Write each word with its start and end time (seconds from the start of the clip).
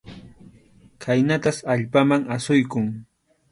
Khaynatas 1.03 1.57
allpaman 1.73 2.23
asuykun. 2.37 2.87